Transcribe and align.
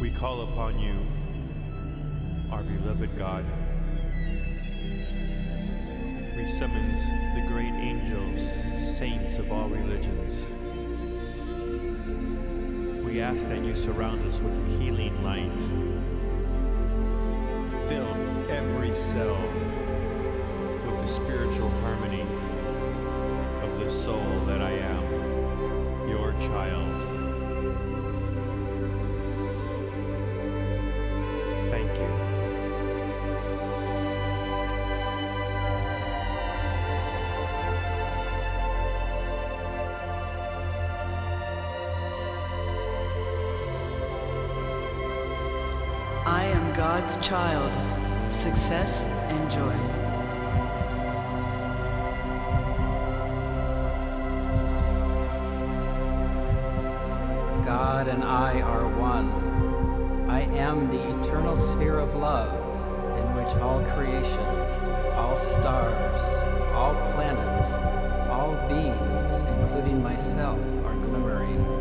We 0.00 0.10
call 0.10 0.42
upon 0.42 0.78
you, 0.78 0.94
our 2.52 2.62
beloved 2.62 3.18
God. 3.18 3.44
We 6.36 6.46
summons 6.46 7.00
the 7.34 7.44
great 7.48 7.74
angels, 7.74 8.96
saints 8.96 9.38
of 9.38 9.50
all 9.50 9.68
religions. 9.68 10.34
We 13.04 13.20
ask 13.20 13.42
that 13.48 13.64
you 13.64 13.74
surround 13.74 14.24
us 14.32 14.38
with 14.38 14.80
healing 14.80 15.20
light. 15.24 15.50
God's 46.78 47.16
child. 47.16 47.72
Success 48.32 49.02
and 49.02 49.50
joy. 49.50 49.74
God 57.64 58.06
and 58.06 58.22
I 58.22 58.60
are 58.60 58.86
one. 58.96 59.28
I 60.30 60.42
am 60.56 60.86
the 60.86 61.20
eternal 61.20 61.56
sphere 61.56 61.98
of 61.98 62.14
love 62.14 62.54
in 63.18 63.34
which 63.34 63.56
all 63.56 63.82
creation, 63.96 64.38
all 65.16 65.36
stars, 65.36 66.22
all 66.74 66.94
planets, 67.14 67.72
all 68.30 68.54
beings, 68.68 69.42
including 69.58 70.00
myself, 70.00 70.60
are 70.86 70.94
glimmering. 70.94 71.77